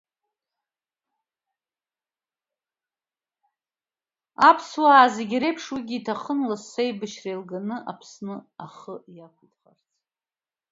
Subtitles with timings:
[4.49, 8.35] Аԥсуаа зегьы реиԥш уигьы иҭахын лассы аибашьра еилганы Аԥсны
[8.65, 9.83] ахы иақәиҭхарц.